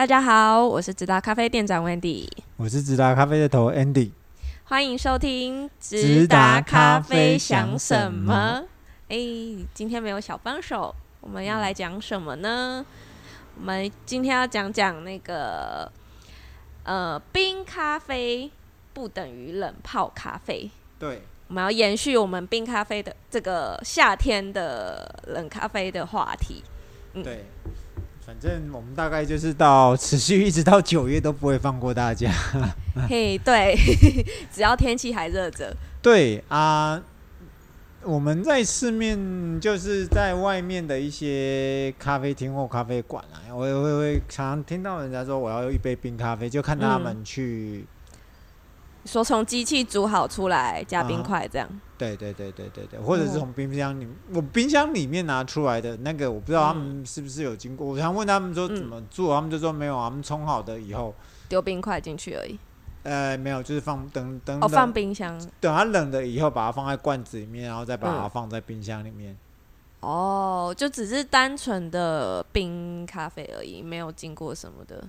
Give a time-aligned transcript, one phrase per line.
[0.00, 4.12] 大家好，我是直达咖啡店长 Wendy，我是直达咖啡的头 Andy，
[4.64, 8.64] 欢迎收听直达咖啡想什么？
[9.10, 9.18] 哎，
[9.74, 12.82] 今天没有小帮手，我们要来讲什么呢？
[13.58, 15.92] 我们今天要讲讲那个，
[16.84, 18.50] 呃，冰咖啡
[18.94, 20.70] 不等于冷泡咖啡。
[20.98, 26.64] 对，我们要延续我们冰咖啡的这个夏天的冷咖啡的话题。
[27.12, 27.44] 嗯、对。
[28.30, 32.30] 反正我们大概就是到持续一直到九月都不会放过大家。
[33.10, 33.76] 嘿，对，
[34.54, 35.76] 只要天气还热着。
[36.00, 37.02] 对啊，
[38.04, 47.84] 我们在市面就是在外面的一些咖啡厅或咖啡馆啊，我也会会常常听到人家说我要一杯冰咖啡，就看他们去。
[47.84, 47.86] 嗯
[49.04, 57.86] 说从机器煮好出来加冰块这样，对对对对对对，或者是从冰箱里，我冰箱里面拿出来的那个，我不知道他们是不是有经过。
[57.86, 61.14] 我想问他们说怎么做，他们就说没有，他们冲好的以后
[61.48, 62.58] 丢冰块进去而已。
[63.02, 69.34] 呃，没有，就是放等等哦，放冰箱，等它冷了以后，把它放在罐子里面，然后再把它放在冰箱里面。
[70.00, 75.02] 哦，就只是单纯的冰咖啡而已，没有经过什么的。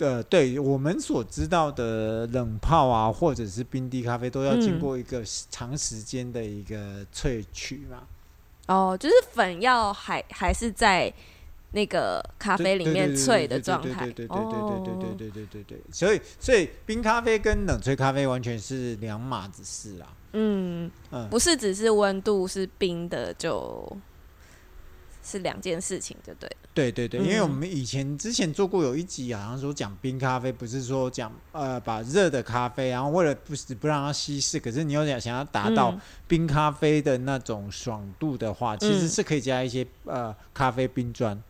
[0.00, 7.98] 呃，对我们所知道的冷泡啊，或者是冰滴咖啡，都要经过一个长时间的一个萃取嘛。
[8.66, 11.12] 哦，就是粉要还还是在
[11.72, 14.06] 那个咖啡里面萃的状态。
[14.06, 15.80] 对对对对对对对对对对对对。
[15.92, 20.08] 所以所以冰咖啡跟冷萃咖啡完全是两码子事啊。
[20.32, 23.96] 嗯嗯，不是只是温度是冰的就。
[25.30, 26.50] 是两件事情，对不对？
[26.72, 41.40] 对对对，因为我们以前之前做过有一集，好像说讲冰咖啡，不是说讲呃把热的咖啡，然后为了不是不让它稀释，可是你又想想要达到冰咖啡的那种爽度的话，其实是可以加一些呃咖啡冰砖。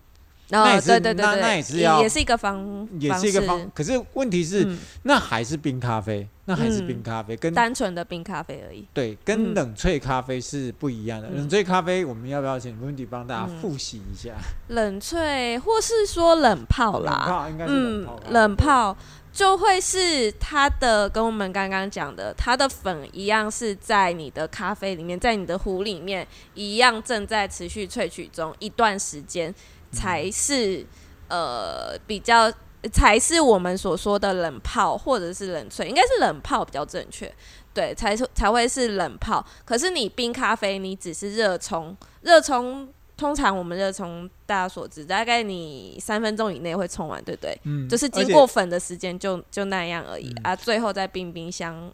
[0.51, 3.71] 那也是，对对对，那那也是要，也是一个方，也是一个方。
[3.75, 4.67] 可是问题是，
[5.05, 8.87] 那还是冰咖啡，那还是冰咖啡，跟单纯的冰咖啡而已。
[8.93, 11.29] 对，跟冷萃咖啡是不一样的。
[11.31, 14.35] 冷萃咖啡，我们要不要请 Wendy 帮大家复习一下？
[14.69, 18.21] 冷萃或是说冷泡啦，冷泡应该是冷泡。
[18.31, 18.97] 冷泡
[19.33, 29.55] 就会是它的，跟我们刚刚讲的，它的粉一样是在你的咖啡里面，在你的壶里面一样正在持续萃取中一段时间。
[29.91, 30.85] 才是
[31.29, 32.53] 呃比较，
[32.93, 37.33] 才是我们所说的冷泡或者是冷萃，应该是冷泡比较正确，
[37.75, 39.45] 对，才才会是冷泡。
[39.65, 47.59] 可是你冰咖啡，你只是热冲，热冲通常我们热冲大家所知，大概你三分钟以内会冲完，对不对？
[47.65, 51.93] 嗯，就是经过粉的时间就就那样而已，嗯、啊，最后再冰冰箱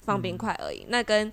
[0.00, 1.30] 放冰块而已，嗯、那跟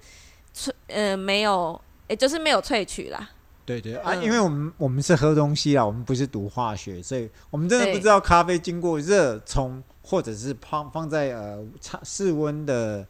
[0.54, 3.30] 萃呃没有，也就是没有萃取啦。
[3.70, 11.64] 对对啊，因为我们我们是喝东西啊，我们不是读化学，所以我们真的不知道咖啡经过热冲或者是放放在呃
[12.02, 13.06] 室温的，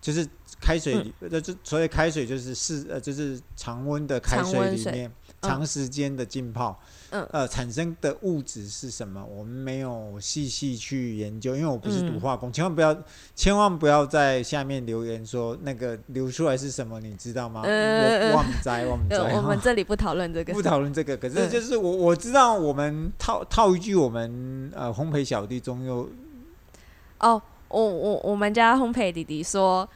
[0.00, 0.26] 就是
[0.60, 5.10] 开水里，呃、嗯，就所以开水就是室呃就是常温的开水里面。
[5.40, 6.76] 长时间的浸泡，
[7.10, 9.24] 嗯，呃，产生的物质是什么？
[9.24, 13.04] 我们没有细细去研究，因为我不是读化工，嗯、千万不要，
[13.36, 17.62] 千万不要在下面留言说那个流出来是什么，你知道吗？
[17.64, 19.36] 呃、我忘摘忘摘、呃。
[19.36, 21.16] 我们这里不讨论这个，不讨论这个。
[21.16, 26.10] 可是就是我我知道，我们套套一句，我们呃烘焙小弟中有，
[27.20, 29.88] 哦，我我我们家烘焙弟弟说。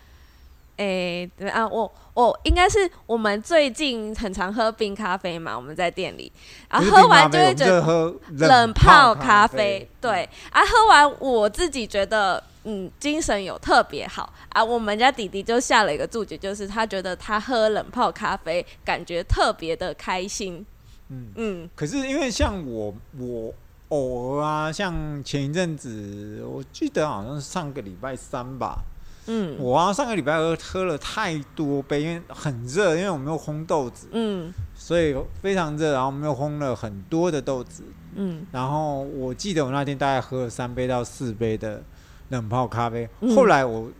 [0.78, 6.32] 诶、欸，对啊，我我应该是我们最近很常喝冰咖啡嘛，我们在店里，
[6.70, 14.32] 然后喝完就会觉得喝冷泡咖啡，对，啊，喝完我自己觉得嗯精神有特别好。
[14.48, 20.64] 啊，我们家弟弟就下了一个注解，就是他觉得他喝冷泡咖啡感觉特别的开心，
[21.10, 21.32] 嗯。
[21.36, 23.52] 嗯，可是因为像我我
[23.92, 28.78] 偶尔啊，像前一阵子我记得好像是上个礼拜三吧。
[29.26, 37.84] 嗯，我啊上个礼拜二喝了太多杯，因为很热，因为我没有烘豆子，嗯，所以非常热，然后我们又烘了很多的豆子，
[38.16, 41.82] 嗯，然后我记得我那天大概喝了三杯到四杯的
[42.30, 43.90] 冷泡咖啡，嗯、后来我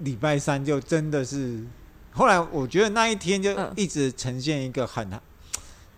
[0.00, 1.64] 礼拜三就真的是，
[2.12, 5.20] 后来我觉得那一天就一直呈现一个很，嗯、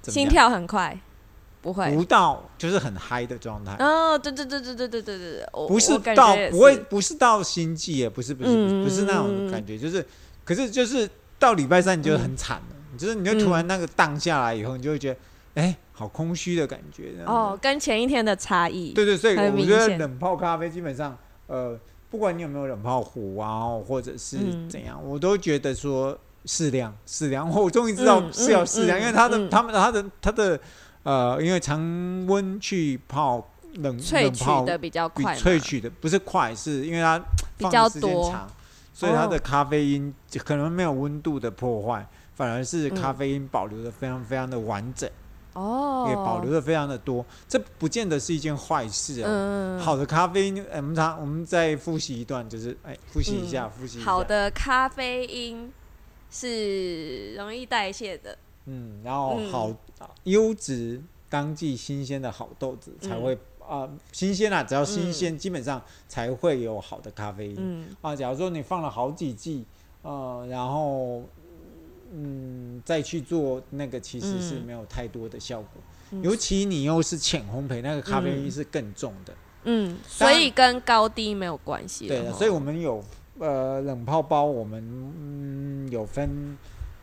[0.05, 0.99] 心跳很快。
[1.63, 3.77] 不会，不到就是很嗨的状态。
[3.79, 10.05] 哦，对对对对对对对对，不是到不会，不是到心悸也不是不是不是，不是那种感觉，就是，
[10.43, 11.09] 可是就是
[11.39, 15.21] 到礼拜三你就很惨了，就是你就突然那个荡下来以后，你就会觉得，
[15.63, 17.13] 哎，好空虚的感觉。
[17.27, 18.93] 哦，跟前一天的差异。
[18.95, 21.15] 对对，所以我觉得冷泡咖啡基本上，
[21.47, 21.79] 呃，
[22.09, 27.47] 不管你有没有冷泡壶啊，或者是怎样，我都觉得说适量适量。
[27.51, 30.59] 我终于知道是要适量，因为它的他们他的他的。
[31.03, 31.81] 呃，因为常
[32.27, 37.19] 温去泡冷萃取的比较快，萃取的不是快，是因为它
[37.57, 38.35] 比较多，
[38.93, 45.09] 所以它的咖啡因就可能没有温度的破坏，反而是咖啡因保留的非常非常的完整。
[45.53, 49.27] 哦，也保留的非常的多，这不见得是一件坏事哦。
[49.27, 55.73] 嗯、好的咖啡因，我们常我们再复习一段，就是哎，复习一下，复习、一下、好的咖啡因
[56.31, 58.39] 是容易代谢的。
[58.67, 59.73] 嗯，然后好
[60.25, 67.57] 优质、当季、新鲜的好豆子才会啊、嗯呃，新鲜啊，只要新鲜，嗯、基本上才会有好的咖啡因。
[67.59, 69.65] 嗯啊，假如说你放了好几季，
[70.03, 71.23] 呃，然后。
[72.13, 75.69] 嗯，再去做那个其实是没有太多的效果，
[76.11, 79.33] 嗯、尤其你又是浅烘焙，那个咖啡因是更重的。
[79.63, 82.09] 嗯，所以跟高低没有关系。
[82.09, 83.01] 对，所以我们有
[83.39, 84.83] 呃冷泡包，我们
[85.21, 86.59] 嗯有分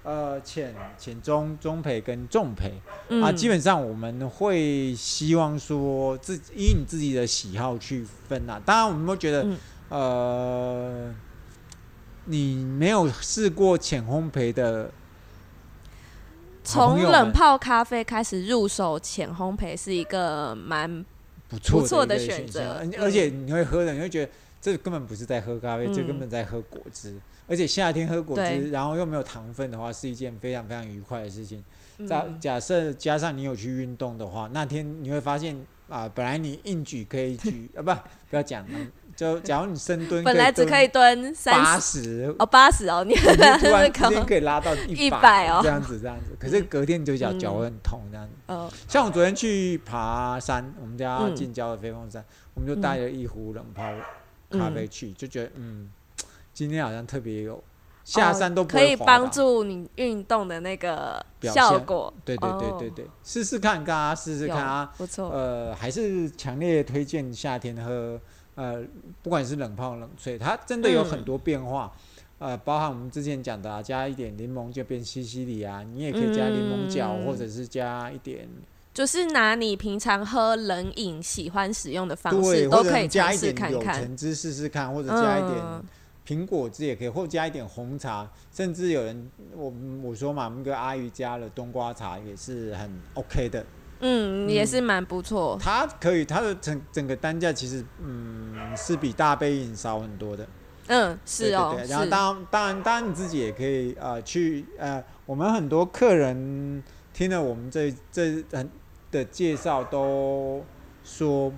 [0.07, 8.59] 呃浅浅中中培跟重培、嗯、啊，基本上我们会希望说自以你自己的喜好去分啊。
[8.65, 9.57] 当然，我们会觉得、嗯、
[9.89, 11.15] 呃。
[12.30, 14.92] 你没有试过浅烘焙的，
[16.62, 21.06] 从冷泡咖啡开始入手浅烘焙是一个蛮
[21.48, 24.31] 不错的选择，而且你会喝的，你会觉得
[24.62, 27.15] 这根本不是在喝咖啡，这根本在喝果汁。
[27.50, 31.63] 而且夏天喝果汁，然后又没有糖分的话，是一件非常非常愉快的事情。
[32.07, 35.57] 假假设加上你有去运动的话，那天你会发现
[35.88, 37.92] 啊，本来你硬举可以举 啊，不
[38.30, 38.65] 不要讲。
[39.15, 43.57] 就假如你深蹲，本来只可以蹲八十哦，八十哦，你突然
[43.92, 46.36] 之间可以拉到一百哦，这样子这样子。
[46.38, 48.33] 可是隔天就脚脚会很痛这样子。
[48.45, 52.24] 哦，像我昨天去爬山，我们家近郊的飞凤山，
[52.54, 53.92] 我们就带了一壶冷泡
[54.49, 55.89] 咖啡去，就觉得嗯，
[56.53, 57.63] 今天好像特别有
[58.03, 62.13] 下山都可以帮助你运动的那个效果。
[62.23, 65.29] 对对对对对，试试看，大家试试看啊，不错。
[65.29, 68.19] 呃，还是强烈推荐夏天喝。
[68.55, 68.83] 呃，
[69.21, 71.91] 不管是冷泡冷萃，它真的有很多变化。
[72.39, 78.49] 嗯、呃，包含我们之前讲的、啊，加一点柠檬就变西西里啊，你也可以加柠檬角，嗯、或者是加一点，
[78.97, 85.63] 就是拿你平常喝冷饮喜欢使用的方式，都可以加一点柳橙汁试试看，或者加一点
[86.25, 89.71] 苹果汁也可以，或者加一点红茶，甚至有人我
[90.01, 93.63] 我说嘛，我们个阿姨加了冬瓜茶也是很 OK 的。
[93.99, 95.59] 嗯，也是蛮不错。
[95.61, 100.47] 它可以，它的整整个单价其实，嗯，是比大杯饮少很多的。
[100.88, 101.73] 嗯，是哦。
[101.75, 106.81] 对对对，然后当当然当然你自己也可以呃去呃，我们很多客人
[107.13, 108.67] 听了我们这这很
[109.12, 110.63] 的介绍都
[111.04, 111.51] 说，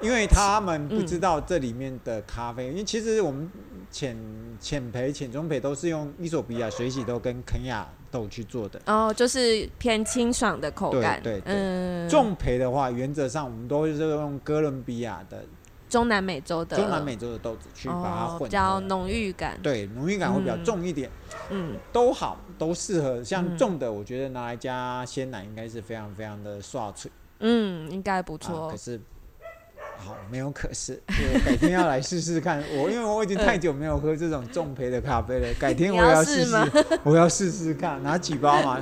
[0.00, 3.50] 因为他们不知道这里面的咖啡，嗯、因为其实我们
[3.90, 4.16] 浅
[4.60, 7.88] 浅培、浅中培都是用伊索比亚水洗豆跟肯亚。
[8.12, 11.18] 豆去做的哦，就是偏清爽的口感。
[11.22, 15.42] 对对，对嗯，重培的话，原则上我们都是用哥伦比亚的
[15.92, 19.60] 中南美洲的中南美洲的豆子去把它混，比较浓郁感。
[19.62, 21.10] 对，浓郁感会比较重一点。
[21.50, 23.22] 嗯，都好，都适合。
[23.22, 27.12] 像重的，我觉得拿来加鲜奶应该是非常非常的爽脆。
[27.40, 28.70] 嗯，应该不错。
[28.70, 28.98] 可是。
[30.04, 32.62] 好，没有可是，我改天要来试试看。
[32.76, 36.56] 我因为我已经太久没有喝这种重焙的咖啡了， 改天我要试试，
[37.04, 38.80] 我要试试看，拿几包嘛，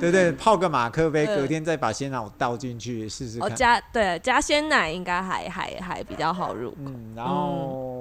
[0.00, 0.32] 对不对？
[0.32, 3.48] 泡个马克杯，隔天再把鲜奶倒进去试试看。
[3.48, 6.76] 哦，加对加鲜奶应该还还还比较好入口。
[6.80, 7.95] 嗯，然后。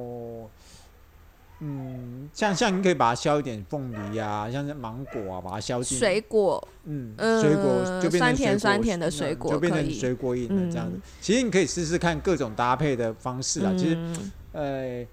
[1.60, 11.00] 嗯，像像你可以把它削一点凤梨啊，像是芒果啊，把它削进水果，嗯，水果就变成酸甜酸甜的水果，就变成水果饮了这样子。
[11.22, 13.74] 其实你可以试试看各种搭配的方式啊。
[13.78, 13.98] 其实，
[14.52, 15.06] 呃，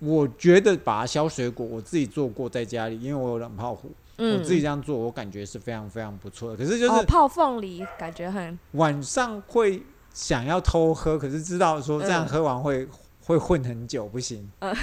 [0.00, 6.56] 我觉得把它削水果，我自己做过在家里，因为我有冷泡壶，我自己这样做，我感觉是非常非常不错的。
[6.58, 9.82] 可是就是泡凤梨，感觉很晚上会
[10.12, 12.86] 想要偷喝，可是知道说这样喝完会。
[13.30, 14.74] 会混很久不行，呃、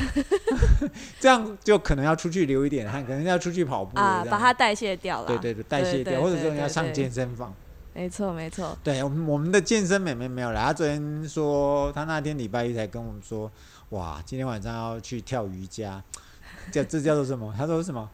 [1.19, 5.27] 这样就可能要出去流一点汗，可能要出去跑步啊，把它代谢掉了。
[5.27, 7.53] 对对对，代谢掉，或者说你要上健身房。
[7.93, 8.77] 没错没错。
[8.83, 13.51] 对，我们我们的健身美眉没有来，她昨天说，她那天礼拜一才跟我们说，
[13.89, 16.01] 哇，今天晚上要去跳瑜伽，
[16.71, 17.53] 叫这叫做什么？
[17.57, 18.09] 她说什么？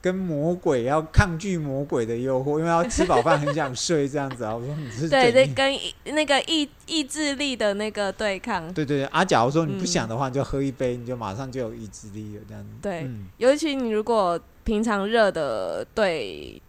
[0.00, 4.54] 跟魔鬼要抗拒魔鬼的诱惑，因为要吃饱饭很想睡这样子啊。
[4.54, 5.76] 我说你是对 对，跟
[6.14, 8.72] 那个意意志力的那个对抗。
[8.72, 12.70] 对对对，啊，假如说你不想的话，你就喝一杯，你就马上就有意志力了这样子。
[12.80, 16.62] 对，嗯、尤其你如果平常热的对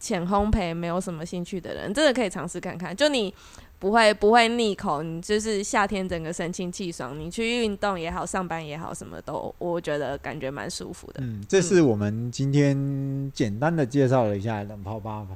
[0.00, 2.94] 浅烘焙没有什么兴趣的人，真的可以尝试看看。
[2.96, 3.34] 就你。
[3.78, 11.20] 不会不会腻口，你就是夏天整个神清气爽，你去运动也好，上班也好，什么都我觉得感觉蛮舒服的。
[11.22, 15.26] 嗯，这是我们今天简单的介绍了一下冷泡吧。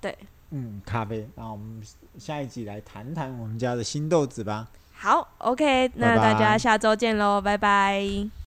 [0.00, 0.16] 对，
[0.50, 1.28] 嗯咖啡。
[1.34, 1.82] 那我们
[2.18, 4.68] 下一集来谈谈我们家的新豆子吧。
[4.94, 8.00] 好，OK，那大家下周见喽，拜拜。
[8.00, 8.41] 拜拜。